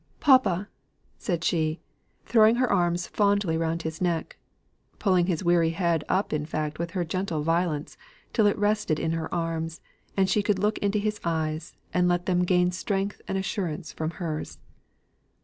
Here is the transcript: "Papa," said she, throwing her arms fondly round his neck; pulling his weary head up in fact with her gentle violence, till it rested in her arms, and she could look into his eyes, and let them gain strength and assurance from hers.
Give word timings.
"Papa," 0.19 0.67
said 1.19 1.43
she, 1.43 1.79
throwing 2.25 2.55
her 2.55 2.67
arms 2.71 3.05
fondly 3.05 3.55
round 3.55 3.83
his 3.83 4.01
neck; 4.01 4.39
pulling 4.97 5.27
his 5.27 5.43
weary 5.43 5.69
head 5.69 6.03
up 6.09 6.33
in 6.33 6.43
fact 6.43 6.79
with 6.79 6.89
her 6.97 7.05
gentle 7.05 7.43
violence, 7.43 7.97
till 8.33 8.47
it 8.47 8.57
rested 8.57 8.99
in 8.99 9.11
her 9.11 9.31
arms, 9.31 9.79
and 10.17 10.27
she 10.27 10.41
could 10.41 10.57
look 10.57 10.79
into 10.79 10.97
his 10.97 11.19
eyes, 11.23 11.75
and 11.93 12.07
let 12.07 12.25
them 12.25 12.45
gain 12.45 12.71
strength 12.71 13.21
and 13.27 13.37
assurance 13.37 13.91
from 13.93 14.09
hers. 14.17 14.57